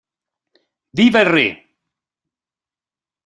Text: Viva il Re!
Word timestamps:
Viva 0.97 1.19
il 1.19 1.25
Re! 1.25 1.47